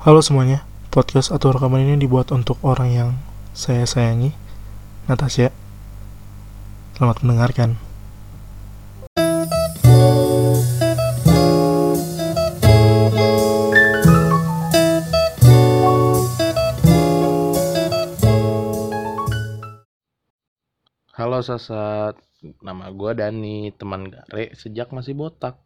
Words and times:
Halo 0.00 0.24
semuanya, 0.24 0.64
podcast 0.88 1.28
atau 1.28 1.52
rekaman 1.52 1.84
ini 1.84 2.00
dibuat 2.00 2.32
untuk 2.32 2.56
orang 2.64 2.88
yang 2.88 3.10
saya 3.52 3.84
sayangi, 3.84 4.32
Natasha. 5.04 5.52
Selamat 6.96 7.20
mendengarkan. 7.20 7.76
Halo 21.12 21.44
Sasat, 21.44 22.16
nama 22.64 22.88
gue 22.88 23.12
Dani, 23.20 23.68
teman 23.76 24.08
Gare 24.08 24.56
sejak 24.56 24.96
masih 24.96 25.12
botak. 25.12 25.60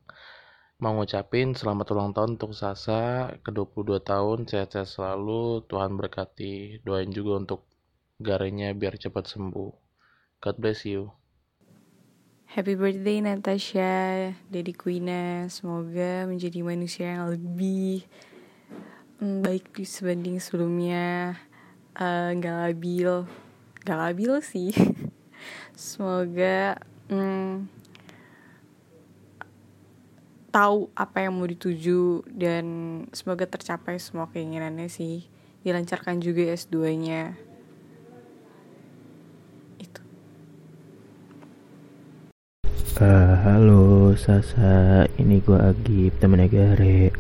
Mau 0.83 0.91
ngucapin 0.98 1.55
selamat 1.55 1.95
ulang 1.95 2.10
tahun 2.10 2.34
untuk 2.34 2.51
Sasa 2.51 3.30
ke 3.46 3.55
22 3.55 4.02
tahun, 4.02 4.51
sehat-sehat 4.51 4.91
selalu, 4.91 5.62
Tuhan 5.70 5.95
berkati. 5.95 6.83
Doain 6.83 7.06
juga 7.14 7.38
untuk 7.38 7.70
Garenya 8.19 8.74
biar 8.74 8.98
cepat 8.98 9.23
sembuh. 9.30 9.70
God 10.42 10.56
bless 10.59 10.83
you. 10.83 11.14
Happy 12.50 12.74
birthday 12.74 13.23
Natasha, 13.23 14.34
Dedi 14.50 14.74
Queen. 14.74 15.06
Semoga 15.47 16.27
menjadi 16.27 16.58
manusia 16.67 17.22
yang 17.22 17.30
lebih 17.30 18.11
mm, 19.22 19.47
baik 19.47 19.78
sebanding 19.86 20.42
sebelumnya. 20.42 21.39
Eh, 21.95 22.34
Gak 22.42 22.56
labil, 22.67 23.30
gak 23.86 23.98
labil 24.11 24.42
sih. 24.42 24.75
Semoga 25.78 26.83
mm, 27.06 27.73
tahu 30.55 30.86
apa 30.94 31.27
yang 31.27 31.34
mau 31.34 31.50
dituju 31.50 32.22
dan 32.30 32.64
semoga 33.10 33.42
tercapai 33.42 33.98
semua 33.98 34.30
keinginannya 34.30 34.86
sih. 34.86 35.27
Dilancarkan 35.66 36.22
juga 36.22 36.55
S2-nya. 36.55 37.34
Itu. 39.83 40.02
Eh, 43.02 43.34
halo 43.42 44.14
Sasa, 44.14 45.11
ini 45.19 45.42
gua 45.42 45.74
Agib, 45.74 46.14
temennya 46.22 46.46
Gare. 46.46 47.11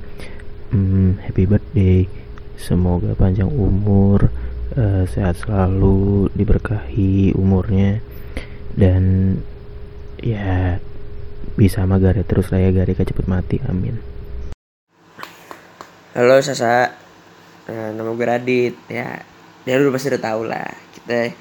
Hmm, 0.70 1.18
happy 1.18 1.50
birthday. 1.50 2.06
Semoga 2.54 3.18
panjang 3.18 3.50
umur, 3.50 4.30
eh, 4.78 5.10
sehat 5.10 5.42
selalu, 5.42 6.30
diberkahi 6.38 7.34
umurnya, 7.34 7.98
dan 8.78 9.34
ya 10.22 10.78
bisa 11.54 11.84
sama 11.84 12.00
Gare 12.00 12.24
terus 12.24 12.48
lah 12.48 12.60
ya 12.64 12.70
Gare 12.72 12.96
gak 12.96 13.12
cepet 13.12 13.26
mati, 13.28 13.60
amin. 13.68 14.00
Halo 16.14 16.38
Sasa, 16.40 17.04
Eh, 17.64 17.90
nama 17.96 18.12
gue 18.12 18.26
Radit 18.28 18.76
ya. 18.92 19.24
Ya 19.64 19.74
lu 19.80 19.88
pasti 19.88 20.12
udah 20.12 20.20
tau 20.20 20.44
lah 20.44 20.68
kita 20.92 21.32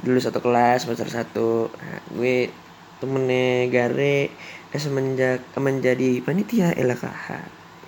dulu 0.00 0.16
satu 0.16 0.40
kelas 0.40 0.88
semester 0.88 1.08
satu. 1.12 1.68
Nah, 1.68 2.00
gue 2.16 2.48
temennya 2.96 3.68
Gare 3.68 4.32
eh, 4.72 4.80
semenjak 4.80 5.44
menjadi 5.60 6.24
panitia 6.24 6.72
LKH, 6.72 7.26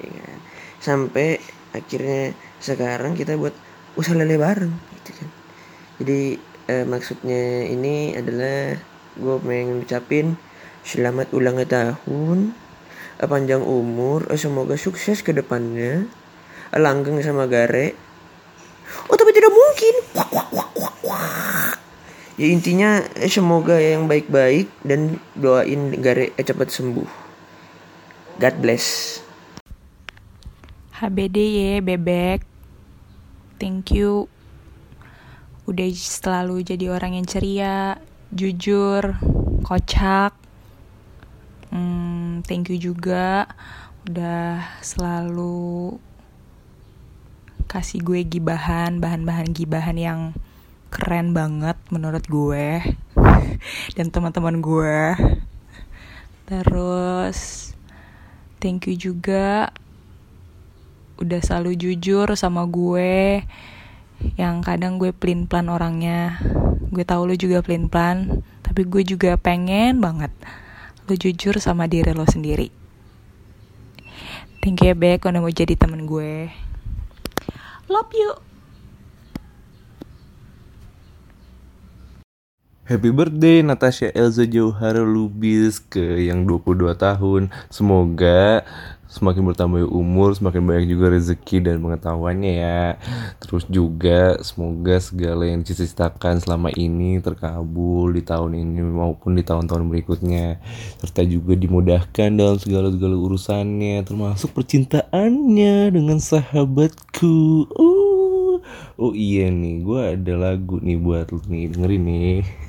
ya 0.05 0.09
kan. 0.13 0.39
Sampai 0.77 1.41
akhirnya 1.73 2.37
sekarang 2.61 3.17
kita 3.17 3.41
buat 3.41 3.57
usaha 3.97 4.13
lele 4.13 4.37
bareng, 4.37 4.75
gitu 5.01 5.11
kan. 5.17 5.29
Jadi 6.05 6.21
eh, 6.69 6.85
maksudnya 6.85 7.65
ini 7.73 8.13
adalah 8.13 8.77
gue 9.17 9.37
pengen 9.41 9.81
ucapin 9.81 10.37
selamat 10.85 11.33
ulang 11.33 11.59
tahun, 11.65 12.53
eh, 13.19 13.29
panjang 13.29 13.65
umur, 13.65 14.29
eh, 14.29 14.39
semoga 14.39 14.77
sukses 14.77 15.25
ke 15.25 15.33
depannya 15.33 16.05
langgeng 16.75 17.23
sama 17.23 17.47
Gare. 17.49 17.95
Oh 19.09 19.17
tapi 19.17 19.31
tidak 19.33 19.51
mungkin. 19.51 19.95
Wak, 20.15 20.31
wak, 20.31 20.49
wak, 20.53 20.71
wak, 20.77 20.97
wak. 21.07 21.77
Ya 22.35 22.47
intinya 22.51 23.03
eh, 23.19 23.31
semoga 23.31 23.79
yang 23.79 24.11
baik-baik 24.11 24.69
dan 24.83 25.23
doain 25.39 25.95
Gare 26.03 26.35
eh, 26.35 26.45
cepat 26.45 26.69
sembuh. 26.71 27.11
God 28.43 28.55
bless. 28.59 29.19
HBD 30.95 31.37
ya 31.59 31.73
bebek 31.83 32.47
Thank 33.59 33.99
you 33.99 34.31
Udah 35.67 35.91
selalu 35.91 36.63
jadi 36.63 36.87
orang 36.95 37.19
yang 37.19 37.27
ceria 37.27 37.99
Jujur 38.31 39.19
Kocak 39.67 40.44
Thank 42.45 42.69
you 42.69 42.77
juga. 42.77 43.49
Udah 44.05 44.61
selalu 44.85 45.97
Kasih 47.65 48.05
gue 48.05 48.21
gibahan 48.21 49.01
Bahan-bahan 49.01 49.57
gibahan 49.57 49.97
yang 49.97 50.21
Keren 50.93 51.33
banget 51.33 51.81
menurut 51.89 52.21
gue 52.29 52.85
Dan 53.97 54.13
teman-teman 54.13 54.61
gue. 54.61 55.17
Terus 56.45 57.73
Thank 58.61 58.93
you 58.93 58.97
juga. 58.97 59.73
Udah 61.17 61.41
selalu 61.41 61.81
jujur 61.81 62.29
sama 62.37 62.69
gue 62.69 63.41
yang 64.37 64.61
kadang 64.61 65.01
gue 65.01 65.17
pelin 65.17 65.49
plan 65.49 65.73
orangnya. 65.73 66.37
Gue 66.93 67.09
tahu 67.09 67.33
lu 67.33 67.35
juga 67.41 67.65
pelin 67.65 67.89
plan 67.89 68.45
tapi 68.65 68.91
gue 68.91 69.07
juga 69.07 69.39
pengen 69.39 70.03
banget 70.03 70.35
lu 71.05 71.15
jujur 71.21 71.61
sama 71.61 71.85
diri 71.85 72.17
lo 72.17 72.25
sendiri. 72.25 72.73
Thank 74.65 74.81
you 74.81 74.93
ya 74.93 74.95
Bek 74.97 75.29
udah 75.29 75.45
mau 75.45 75.53
jadi 75.53 75.77
temen 75.77 76.09
gue. 76.09 76.49
Love 77.93 78.13
you. 78.17 78.33
Happy 82.85 83.09
birthday 83.13 83.65
Natasha 83.65 84.13
Elza 84.13 84.45
Jauhara 84.45 85.05
Lubis 85.05 85.81
ke 85.81 86.25
yang 86.25 86.49
22 86.49 86.97
tahun. 86.97 87.53
Semoga 87.69 88.65
semakin 89.15 89.47
bertambah 89.47 89.87
umur, 89.87 90.35
semakin 90.35 90.67
banyak 90.67 90.91
juga 90.91 91.15
rezeki 91.15 91.63
dan 91.63 91.79
pengetahuannya 91.79 92.53
ya. 92.59 92.83
Terus 93.39 93.63
juga 93.71 94.43
semoga 94.43 94.99
segala 94.99 95.47
yang 95.47 95.63
dicita-citakan 95.63 96.43
selama 96.43 96.75
ini 96.75 97.23
terkabul 97.23 98.11
di 98.11 98.27
tahun 98.27 98.59
ini 98.59 98.83
maupun 98.83 99.39
di 99.39 99.47
tahun-tahun 99.47 99.87
berikutnya. 99.87 100.59
Serta 100.99 101.23
juga 101.23 101.55
dimudahkan 101.55 102.35
dalam 102.35 102.59
segala-segala 102.59 103.15
urusannya, 103.15 104.03
termasuk 104.03 104.51
percintaannya 104.51 105.95
dengan 105.95 106.19
sahabatku. 106.19 107.71
Uh. 107.71 108.59
Oh 108.99 109.13
iya 109.15 109.47
nih, 109.51 109.85
gue 109.87 110.01
ada 110.19 110.35
lagu 110.35 110.83
nih 110.83 110.99
buat 110.99 111.31
lu 111.31 111.39
nih, 111.47 111.71
dengerin 111.71 112.03
nih. 112.03 112.64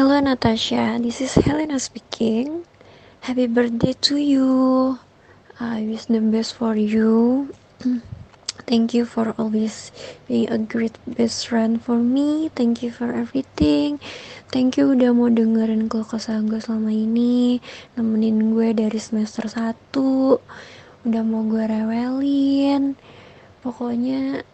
Hello 0.00 0.16
Natasha, 0.16 0.96
this 0.96 1.20
is 1.20 1.36
Helena 1.44 1.76
speaking. 1.76 2.64
Happy 3.20 3.44
birthday 3.44 3.92
to 4.00 4.16
you. 4.16 4.48
I 5.60 5.84
wish 5.84 6.08
the 6.08 6.24
best 6.24 6.56
for 6.56 6.72
you. 6.72 7.52
Thank 8.64 8.96
you 8.96 9.04
for 9.04 9.36
always 9.36 9.92
being 10.24 10.48
a 10.48 10.56
great 10.56 10.96
best 11.04 11.44
friend 11.44 11.84
for 11.84 12.00
me. 12.00 12.48
Thank 12.48 12.80
you 12.80 12.88
for 12.88 13.12
everything. 13.12 14.00
Thank 14.48 14.80
you 14.80 14.96
udah 14.96 15.12
mau 15.12 15.28
dengerin 15.28 15.92
keluh 15.92 16.08
kesah 16.08 16.40
gue 16.48 16.64
selama 16.64 16.96
ini. 16.96 17.60
Nemenin 17.92 18.56
gue 18.56 18.72
dari 18.72 18.96
semester 18.96 19.52
1. 19.52 19.76
Udah 21.04 21.22
mau 21.28 21.44
gue 21.44 21.60
rewelin. 21.68 22.96
Pokoknya 23.60 24.48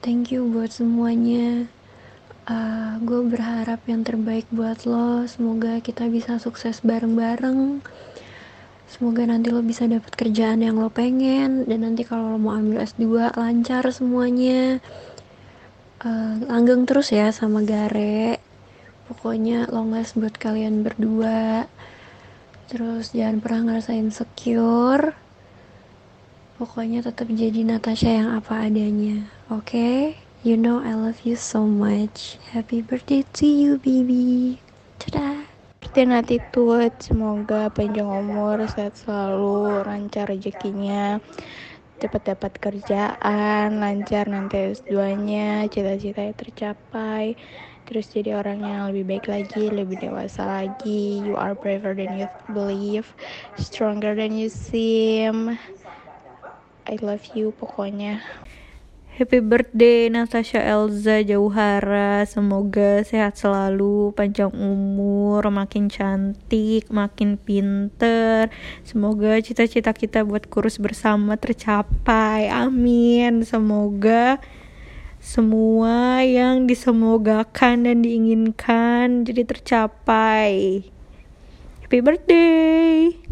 thank 0.00 0.32
you 0.32 0.48
buat 0.48 0.72
semuanya. 0.72 1.68
Uh, 2.48 2.96
gue 3.04 3.20
berharap 3.28 3.84
yang 3.84 4.00
terbaik 4.00 4.48
buat 4.48 4.88
lo. 4.88 5.24
Semoga 5.28 5.82
kita 5.84 6.08
bisa 6.08 6.40
sukses 6.40 6.80
bareng-bareng. 6.80 7.84
Semoga 8.90 9.22
nanti 9.22 9.54
lo 9.54 9.62
bisa 9.62 9.86
dapat 9.86 10.10
kerjaan 10.18 10.66
yang 10.66 10.80
lo 10.80 10.90
pengen 10.90 11.62
dan 11.68 11.86
nanti 11.86 12.02
kalau 12.02 12.34
lo 12.34 12.38
mau 12.42 12.58
ambil 12.58 12.82
S2 12.82 13.36
lancar 13.38 13.86
semuanya. 13.94 14.82
Uh, 16.00 16.40
langgeng 16.48 16.88
terus 16.88 17.12
ya 17.12 17.28
sama 17.30 17.60
Gare. 17.62 18.40
Pokoknya 19.06 19.68
long 19.68 19.94
last 19.94 20.16
buat 20.16 20.34
kalian 20.34 20.82
berdua. 20.82 21.68
Terus 22.70 23.10
jangan 23.10 23.38
pernah 23.42 23.60
ngerasa 23.74 23.94
insecure. 23.94 25.14
Pokoknya 26.58 27.02
tetap 27.02 27.30
jadi 27.30 27.66
Natasha 27.66 28.10
yang 28.10 28.30
apa 28.36 28.70
adanya. 28.70 29.26
Oke? 29.50 30.29
You 30.40 30.56
know 30.56 30.80
I 30.80 30.96
love 30.96 31.28
you 31.28 31.36
so 31.36 31.68
much. 31.68 32.40
Happy 32.56 32.80
birthday 32.80 33.28
to 33.36 33.44
you, 33.44 33.76
baby. 33.76 34.56
Dadah. 34.96 35.44
Christian 35.84 36.16
attitude 36.16 36.96
semoga 36.96 37.68
panjang 37.68 38.08
umur 38.08 38.64
sehat 38.64 38.96
selalu 38.96 39.84
lancar 39.84 40.32
rezekinya 40.32 41.20
cepat 42.00 42.32
dapat 42.32 42.56
kerjaan, 42.56 43.84
lancar 43.84 44.32
nanti 44.32 44.72
S2-nya, 44.72 45.68
cita-citanya 45.68 46.32
tercapai, 46.32 47.36
terus 47.84 48.08
jadi 48.08 48.40
orang 48.40 48.64
yang 48.64 48.88
lebih 48.88 49.04
baik 49.04 49.28
lagi, 49.28 49.68
lebih 49.68 50.00
dewasa 50.00 50.48
lagi. 50.48 51.20
You 51.20 51.36
are 51.36 51.52
braver 51.52 51.92
than 51.92 52.16
you 52.16 52.24
believe, 52.56 53.12
stronger 53.60 54.16
than 54.16 54.32
you 54.32 54.48
seem. 54.48 55.60
I 56.88 56.96
love 57.04 57.28
you 57.36 57.52
pokoknya. 57.60 58.24
Happy 59.10 59.42
birthday 59.42 60.06
Natasha 60.06 60.62
Elza 60.62 61.18
Jauhara. 61.26 62.22
Semoga 62.30 63.02
sehat 63.02 63.34
selalu 63.34 64.14
Panjang 64.14 64.54
umur 64.54 65.42
Makin 65.50 65.90
cantik 65.90 66.86
Makin 66.94 67.34
pinter. 67.34 68.54
Semoga 68.86 69.42
cita-cita 69.42 69.90
kita 69.90 70.22
buat 70.22 70.46
kurus 70.46 70.78
bersama 70.78 71.34
tercapai. 71.34 72.54
Amin. 72.54 73.42
Semoga 73.42 74.38
semua 75.18 76.22
yang 76.22 76.70
disemogakan 76.70 77.90
dan 77.90 78.06
diinginkan 78.06 79.26
jadi 79.26 79.42
tercapai. 79.42 80.86
Happy 81.82 81.98
birthday 81.98 83.29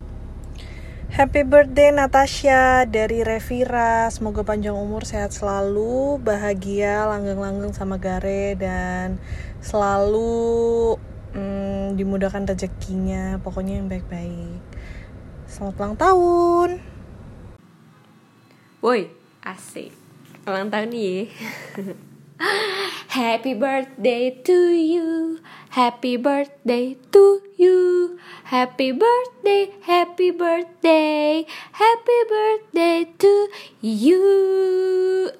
Happy 1.08 1.40
birthday 1.40 1.88
Natasha 1.88 2.84
dari 2.84 3.25
Revira. 3.25 4.12
Semoga 4.12 4.44
panjang 4.44 4.76
umur, 4.76 5.08
sehat 5.08 5.32
selalu, 5.32 6.20
bahagia, 6.20 7.08
langgeng-langgeng 7.08 7.72
sama 7.72 7.96
Gare 7.96 8.52
dan 8.60 9.16
selalu 9.64 11.00
mm, 11.32 11.96
dimudahkan 11.96 12.44
rezekinya. 12.44 13.40
Pokoknya 13.40 13.81
yang 13.81 13.88
baik-baik. 13.88 14.60
Selamat 15.49 15.75
ulang 15.81 15.96
tahun. 15.96 16.69
Woi, 18.84 19.08
asik. 19.40 19.96
Ulang 20.44 20.69
tahun 20.69 20.93
nih. 20.93 21.32
Happy 23.08 23.56
birthday 23.56 24.28
to 24.44 24.69
you. 24.76 25.40
Happy 25.72 26.20
birthday 26.20 26.93
to 27.08 27.40
you. 27.56 28.20
Happy 28.44 28.93
birthday, 28.93 29.72
happy 29.81 30.28
birthday. 30.28 31.49
Happy 31.72 32.19
birthday 32.28 33.08
to 33.16 33.32
you. 33.81 34.20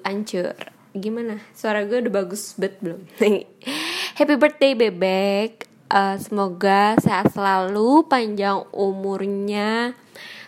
Ancur. 0.01 0.57
Gimana? 0.97 1.45
Suara 1.53 1.85
gue 1.85 2.09
udah 2.09 2.09
bagus 2.09 2.57
bet 2.57 2.81
belum? 2.81 3.05
happy 4.17 4.33
birthday 4.33 4.73
bebek. 4.73 5.69
Uh, 5.93 6.17
semoga 6.17 6.97
sehat 6.97 7.29
selalu, 7.37 8.01
panjang 8.09 8.65
umurnya, 8.73 9.93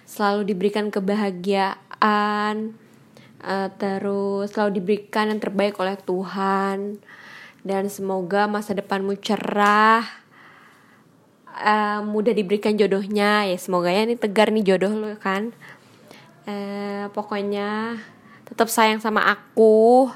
selalu 0.10 0.58
diberikan 0.58 0.90
kebahagiaan, 0.90 2.74
uh, 3.42 3.70
terus 3.76 4.54
selalu 4.54 4.82
diberikan 4.82 5.30
yang 5.30 5.42
terbaik 5.42 5.78
oleh 5.82 5.98
Tuhan. 5.98 7.02
Dan 7.62 7.84
semoga 7.94 8.50
masa 8.50 8.74
depanmu 8.74 9.18
cerah. 9.22 10.06
Uh, 11.52 12.02
mudah 12.06 12.34
diberikan 12.34 12.74
jodohnya. 12.74 13.46
Ya 13.46 13.58
semoga 13.58 13.94
ya. 13.94 14.06
Ini 14.06 14.18
tegar 14.18 14.50
nih 14.50 14.74
jodoh 14.74 14.94
lo 14.94 15.14
kan? 15.22 15.54
Uh, 16.50 17.06
pokoknya 17.14 18.02
tetap 18.50 18.70
sayang 18.70 18.98
sama 18.98 19.30
aku. 19.30 20.10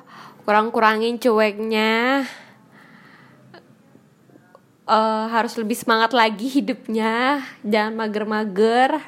Kurang-kurangin 0.45 1.21
cueknya. 1.21 2.25
Uh, 4.85 5.25
harus 5.33 5.57
lebih 5.57 5.77
semangat 5.77 6.13
lagi 6.13 6.49
hidupnya. 6.49 7.45
Jangan 7.61 7.93
mager-mager. 7.93 9.01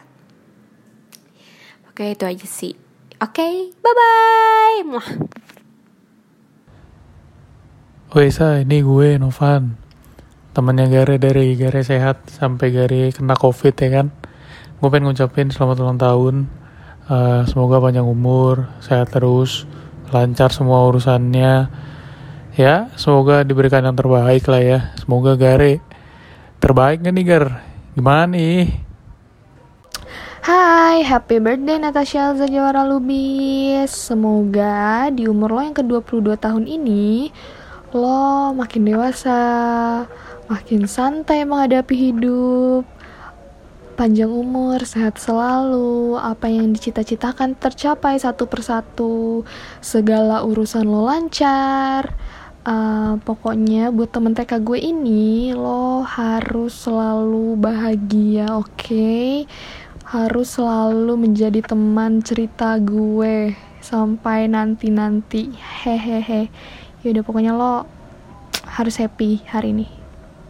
Oke 1.89 2.13
itu 2.13 2.25
aja 2.29 2.45
sih 2.45 2.86
Oke, 3.17 3.41
okay, 3.41 3.73
bye-bye. 3.81 4.85
Muah. 4.85 5.09
Woi 8.13 8.29
ini 8.61 8.85
gue 8.85 9.17
Novan 9.17 9.73
Temennya 10.53 10.85
Gare 10.85 11.17
dari 11.17 11.57
Gare 11.57 11.81
Sehat 11.81 12.29
sampai 12.29 12.69
Gare 12.69 13.09
kena 13.09 13.33
covid 13.33 13.73
ya 13.73 13.89
kan 13.89 14.13
Gue 14.77 14.93
pengen 14.93 15.09
ngucapin 15.09 15.49
selamat 15.49 15.81
ulang 15.81 15.97
tahun 15.97 16.35
uh, 17.09 17.41
Semoga 17.49 17.81
panjang 17.81 18.05
umur, 18.05 18.69
sehat 18.85 19.09
terus, 19.09 19.65
lancar 20.13 20.53
semua 20.53 20.85
urusannya 20.85 21.73
Ya, 22.53 22.93
semoga 23.01 23.41
diberikan 23.41 23.81
yang 23.81 23.97
terbaik 23.97 24.45
lah 24.45 24.61
ya 24.61 24.79
Semoga 24.93 25.33
Gare 25.33 25.81
terbaik 26.61 27.01
nih 27.01 27.25
Gar? 27.25 27.65
Gimana 27.97 28.29
nih? 28.29 28.86
Hai, 30.47 31.03
happy 31.03 31.44
birthday 31.44 31.75
Natasha 31.75 32.31
Elza 32.31 32.47
Jawara 32.47 32.88
Lubis 32.88 33.91
Semoga 33.91 35.11
di 35.11 35.27
umur 35.27 35.51
lo 35.51 35.59
yang 35.59 35.75
ke-22 35.75 36.39
tahun 36.39 36.71
ini 36.71 37.35
Lo 37.91 38.55
makin 38.55 38.88
dewasa, 38.88 39.44
makin 40.47 40.88
santai 40.88 41.44
menghadapi 41.44 41.91
hidup 41.99 42.88
Panjang 43.99 44.31
umur, 44.31 44.88
sehat 44.88 45.19
selalu 45.19 46.15
Apa 46.15 46.47
yang 46.47 46.71
dicita-citakan 46.71 47.59
tercapai 47.59 48.15
satu 48.15 48.47
persatu 48.47 49.44
Segala 49.83 50.47
urusan 50.47 50.88
lo 50.88 51.11
lancar 51.11 52.15
uh, 52.63 53.19
Pokoknya 53.19 53.91
buat 53.91 54.15
temen 54.15 54.31
TK 54.31 54.63
gue 54.63 54.79
ini 54.79 55.51
Lo 55.51 56.07
harus 56.07 56.71
selalu 56.71 57.59
bahagia, 57.59 58.55
oke? 58.55 58.79
Okay? 58.79 59.44
Harus 60.07 60.56
selalu 60.56 61.19
menjadi 61.19 61.59
teman 61.59 62.24
cerita 62.24 62.80
gue 62.80 63.51
sampai 63.83 64.48
nanti-nanti. 64.48 65.51
Hehehe. 65.83 66.48
Yaudah 67.04 67.24
pokoknya 67.27 67.51
lo 67.51 67.83
harus 68.63 68.95
happy 68.95 69.44
hari 69.51 69.75
ini. 69.75 69.88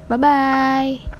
Bye 0.07 0.21
bye 0.21 1.16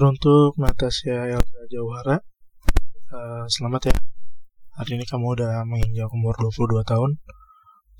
Teruntuk 0.00 0.56
Natasha 0.56 1.28
Elza 1.28 1.60
Jauhara. 1.68 2.16
Uh, 3.12 3.44
Selamat 3.52 3.92
ya. 3.92 3.96
Hari 4.80 4.96
ini 4.96 5.04
kamu 5.04 5.36
udah 5.36 5.60
menginjak 5.68 6.08
umur 6.16 6.32
22 6.40 6.88
tahun. 6.88 7.20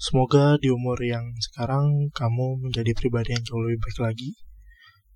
Semoga 0.00 0.56
di 0.56 0.72
umur 0.72 0.96
yang 1.04 1.28
sekarang 1.36 2.08
kamu 2.16 2.56
menjadi 2.64 2.96
pribadi 2.96 3.36
yang 3.36 3.44
jauh 3.44 3.60
lebih 3.60 3.84
baik 3.84 3.98
lagi. 4.00 4.32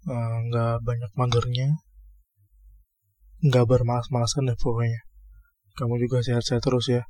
Uh, 0.05 0.77
banyak 0.85 1.09
magernya 1.17 1.73
Nggak 3.41 3.65
bermalas-malasan 3.65 4.53
deh 4.53 4.59
pokoknya. 4.61 5.09
Kamu 5.81 5.97
juga 5.97 6.21
sehat-sehat 6.21 6.61
terus 6.61 6.93
ya. 6.93 7.09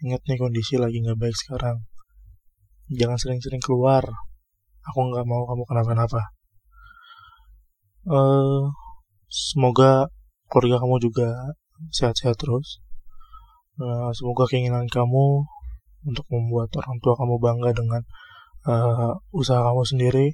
Ingat 0.00 0.24
nih 0.32 0.40
kondisi 0.40 0.80
lagi 0.80 0.96
nggak 0.96 1.20
baik 1.20 1.36
sekarang. 1.36 1.84
Jangan 2.88 3.20
sering-sering 3.20 3.60
keluar. 3.60 4.00
Aku 4.88 5.12
nggak 5.12 5.28
mau 5.28 5.44
kamu 5.44 5.68
kenapa-napa. 5.68 6.32
Uh, 8.08 8.72
semoga 9.30 10.10
keluarga 10.50 10.82
kamu 10.82 10.96
juga 10.98 11.28
sehat-sehat 11.94 12.36
terus. 12.36 12.82
Uh, 13.80 14.12
semoga 14.12 14.44
keinginan 14.50 14.84
kamu 14.90 15.46
untuk 16.04 16.26
membuat 16.28 16.68
orang 16.76 16.98
tua 17.00 17.14
kamu 17.16 17.40
bangga 17.40 17.70
dengan 17.72 18.02
uh, 18.68 19.16
usaha 19.32 19.62
kamu 19.64 19.82
sendiri 19.86 20.26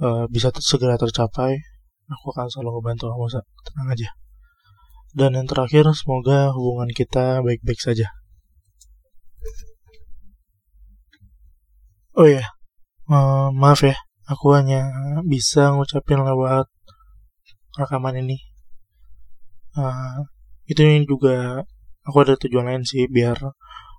uh, 0.00 0.24
bisa 0.30 0.48
segera 0.62 0.96
tercapai. 0.96 1.58
Aku 2.08 2.32
akan 2.32 2.48
selalu 2.48 2.80
membantu 2.80 3.12
kamu 3.12 3.42
tenang 3.66 3.88
aja. 3.92 4.10
Dan 5.14 5.30
yang 5.38 5.46
terakhir 5.48 5.84
semoga 5.94 6.52
hubungan 6.52 6.90
kita 6.90 7.40
baik-baik 7.44 7.80
saja. 7.80 8.08
Oh 12.14 12.30
ya 12.30 12.40
yeah. 12.40 12.48
uh, 13.10 13.48
maaf 13.50 13.82
ya. 13.82 13.98
Aku 14.24 14.56
hanya 14.56 14.88
bisa 15.28 15.76
ngucapin 15.76 16.24
lewat 16.24 16.64
rekaman 17.78 18.20
ini. 18.22 18.36
Uh, 19.74 20.22
itu 20.70 20.80
juga 21.04 21.66
aku 22.06 22.16
ada 22.24 22.34
tujuan 22.38 22.66
lain 22.70 22.82
sih 22.86 23.04
biar 23.10 23.36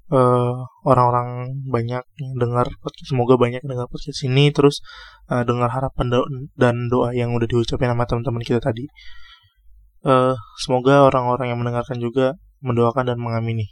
orang 0.05 0.69
orang-orang 0.85 1.29
banyak 1.65 2.03
yang 2.21 2.33
dengar 2.37 2.69
semoga 3.09 3.41
banyak 3.41 3.65
yang 3.65 3.71
dengar 3.73 3.89
podcast 3.89 4.21
ini 4.29 4.53
terus 4.53 4.85
uh, 5.33 5.41
dengar 5.41 5.65
harapan 5.73 6.13
do 6.13 6.21
dan 6.53 6.93
doa 6.93 7.09
yang 7.17 7.33
udah 7.33 7.49
diucapin 7.49 7.89
sama 7.89 8.05
teman-teman 8.05 8.45
kita 8.45 8.61
tadi. 8.61 8.85
Uh, 10.05 10.37
semoga 10.61 11.09
orang-orang 11.09 11.49
yang 11.49 11.57
mendengarkan 11.57 11.97
juga 11.97 12.37
mendoakan 12.61 13.09
dan 13.09 13.17
mengamini. 13.17 13.65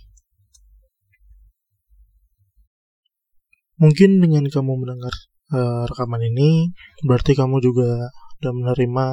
Mungkin 3.78 4.18
dengan 4.18 4.50
kamu 4.50 4.74
mendengar 4.74 5.14
uh, 5.54 5.86
rekaman 5.86 6.22
ini 6.34 6.74
berarti 7.06 7.38
kamu 7.38 7.62
juga 7.62 8.10
udah 8.44 8.54
menerima 8.54 9.06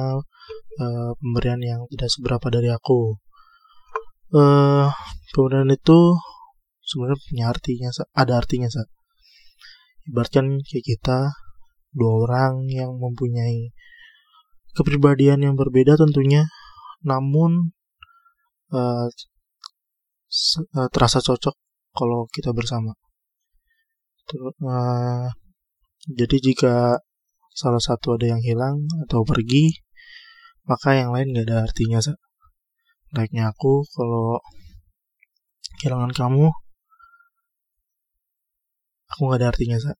uh, 0.83 1.11
pemberian 1.15 1.61
yang 1.63 1.81
tidak 1.95 2.09
seberapa 2.11 2.47
dari 2.51 2.67
aku. 2.67 3.15
Eh 4.35 4.87
pemberian 5.31 5.71
itu 5.71 6.19
sebenarnya 6.83 7.19
punya 7.23 7.45
artinya 7.47 7.89
ada 8.11 8.33
artinya 8.43 8.67
Sa. 8.67 8.83
ibaratkan 10.11 10.59
kayak 10.65 10.83
kita 10.83 11.19
dua 11.95 12.11
orang 12.27 12.67
yang 12.67 12.91
mempunyai 12.99 13.71
kepribadian 14.75 15.45
yang 15.45 15.55
berbeda 15.55 15.93
tentunya 15.99 16.47
namun 17.05 17.71
eh, 18.71 19.07
terasa 20.93 21.19
cocok 21.19 21.55
kalau 21.91 22.27
kita 22.31 22.51
bersama. 22.55 22.95
Eh, 24.31 25.27
jadi 26.07 26.37
jika 26.39 26.97
salah 27.51 27.83
satu 27.83 28.15
ada 28.15 28.31
yang 28.31 28.41
hilang 28.41 28.87
atau 29.07 29.27
pergi 29.27 29.75
maka 30.65 30.95
yang 30.95 31.11
lain 31.11 31.35
gak 31.35 31.45
ada 31.49 31.67
artinya 31.67 31.99
Sa. 31.99 32.15
Aku 33.11 33.73
kalau 33.91 34.39
kehilangan 35.83 36.15
kamu 36.15 36.47
aku 39.11 39.21
gak 39.27 39.39
ada 39.43 39.47
artinya 39.51 39.77
Sa. 39.81 39.91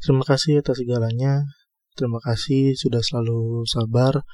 terima 0.00 0.24
kasih 0.24 0.64
atas 0.64 0.80
segalanya 0.80 1.44
terima 1.96 2.20
kasih 2.24 2.72
sudah 2.72 3.04
selalu 3.04 3.64
sabar 3.68 4.24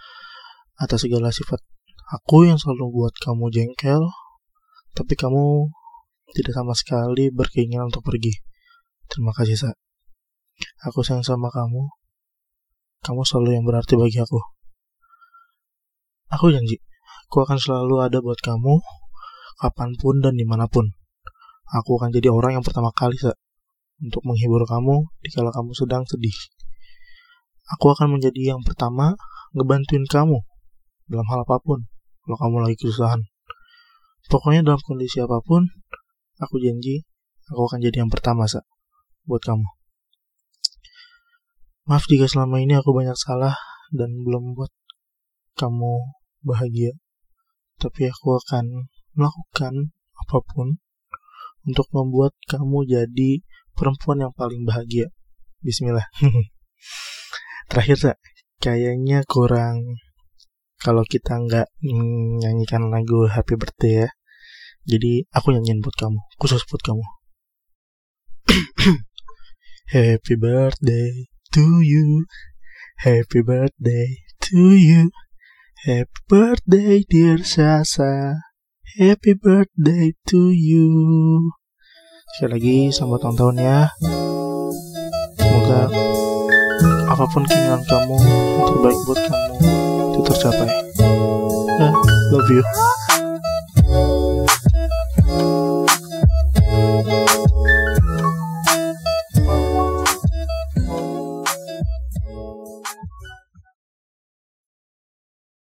atas 0.79 1.07
segala 1.07 1.35
sifat 1.35 1.59
aku 2.15 2.47
yang 2.47 2.59
selalu 2.59 2.91
buat 2.95 3.15
kamu 3.19 3.51
jengkel 3.51 4.03
tapi 4.95 5.15
kamu 5.19 5.71
tidak 6.37 6.55
sama 6.55 6.75
sekali 6.79 7.33
berkeinginan 7.33 7.91
untuk 7.91 8.07
pergi 8.07 8.39
terima 9.11 9.35
kasih 9.35 9.59
Sa. 9.59 9.82
Aku 10.83 11.01
sayang 11.07 11.23
sama 11.23 11.49
kamu. 11.49 11.87
Kamu 13.03 13.23
selalu 13.27 13.59
yang 13.59 13.65
berarti 13.67 13.95
bagi 13.99 14.19
aku. 14.23 14.39
Aku 16.33 16.49
janji 16.51 16.79
aku 17.33 17.49
akan 17.49 17.57
selalu 17.57 18.05
ada 18.05 18.21
buat 18.21 18.37
kamu 18.45 18.77
kapan 19.57 19.97
pun 19.97 20.21
dan 20.21 20.37
di 20.37 20.45
mana 20.45 20.69
pun. 20.69 20.85
Aku 21.73 21.97
akan 21.97 22.13
jadi 22.13 22.29
orang 22.29 22.61
yang 22.61 22.65
pertama 22.65 22.93
kali 22.93 23.17
Sa, 23.17 23.33
untuk 24.05 24.21
menghibur 24.29 24.69
kamu 24.69 25.09
dikala 25.25 25.49
kamu 25.49 25.73
sedang 25.73 26.05
sedih. 26.05 26.37
Aku 27.79 27.89
akan 27.89 28.21
menjadi 28.21 28.53
yang 28.53 28.61
pertama 28.61 29.17
ngebantuin 29.57 30.05
kamu 30.05 30.45
dalam 31.09 31.27
hal 31.33 31.49
apa 31.49 31.57
pun 31.65 31.89
kalau 32.29 32.37
kamu 32.37 32.57
lagi 32.69 32.77
kesusahan. 32.77 33.25
Pokoknya 34.29 34.61
dalam 34.61 34.81
kondisi 34.85 35.25
apa 35.25 35.41
pun 35.41 35.65
aku 36.37 36.61
janji 36.61 37.09
aku 37.49 37.65
akan 37.65 37.81
jadi 37.81 38.05
yang 38.05 38.13
pertama 38.13 38.45
Sa, 38.45 38.61
buat 39.25 39.41
kamu 39.41 39.82
maaf 41.89 42.07
jika 42.07 42.31
selama 42.31 42.63
ini 42.63 42.79
aku 42.79 42.95
banyak 42.95 43.17
salah 43.19 43.59
dan 43.91 44.23
belum 44.23 44.55
buat 44.55 44.71
kamu 45.59 46.15
bahagia 46.43 46.95
tapi 47.83 48.07
aku 48.07 48.39
akan 48.39 48.87
melakukan 49.19 49.91
apa 50.15 50.39
pun 50.55 50.79
untuk 51.67 51.87
membuat 51.91 52.35
kamu 52.47 52.87
jadi 52.87 53.43
perempuan 53.75 54.23
yang 54.23 54.33
paling 54.35 54.63
bahagia. 54.63 55.11
Bismillah. 55.63 56.07
Terakhir 57.71 57.97
Sa, 57.99 58.13
kayaknya 58.59 59.23
kurang 59.27 59.99
kalau 60.83 61.07
kita 61.07 61.39
nggak 61.39 61.71
nyanyikan 62.43 62.91
lagu 62.91 63.31
Happy 63.31 63.55
Birthday 63.55 64.07
ya. 64.07 64.09
Jadi 64.83 65.27
aku 65.31 65.55
nyanyiin 65.55 65.79
buat 65.79 65.95
kamu 65.95 66.19
khusus 66.43 66.67
buat 66.67 66.83
kamu. 66.83 67.07
Happy 69.95 70.35
birthday 70.35 71.32
to 71.53 71.85
you. 71.85 72.25
Happy 73.05 73.45
birthday 73.45 74.25
to 74.49 74.73
you. 74.73 75.13
Happy 75.85 76.21
birthday 76.29 77.05
dear 77.05 77.45
Sasa. 77.45 78.41
Happy 78.97 79.37
birthday 79.37 80.17
to 80.29 80.49
you. 80.49 80.89
Sekali 82.33 82.53
lagi 82.57 82.77
selamat 82.89 83.21
ulang 83.29 83.37
tahun 83.37 83.57
ya. 83.61 83.81
Semoga 85.37 85.81
apa 87.13 87.25
pun 87.29 87.45
keinginan 87.45 87.85
kamu 87.85 88.17
terbaik 88.65 88.99
buat 89.05 89.21
kamu 89.21 89.53
itu 90.17 90.21
tercapai. 90.33 90.71
Eh, 91.77 91.93
love 92.33 92.49
you. 92.49 92.65